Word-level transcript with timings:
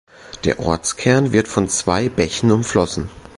Der 0.45 0.57
Ortskern 0.59 1.31
wird 1.31 1.47
von 1.47 1.69
zwei 1.69 2.09
Bächen 2.09 2.49
umflossen. 2.49 3.11